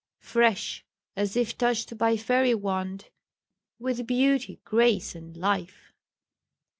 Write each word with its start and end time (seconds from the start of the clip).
Fresh, 0.17 0.83
as 1.15 1.37
if 1.37 1.55
touched 1.55 1.95
by 1.95 2.17
fairy 2.17 2.55
wand, 2.55 3.11
With 3.77 4.07
beauty, 4.07 4.59
grace, 4.63 5.13
and 5.13 5.37
life. 5.37 5.93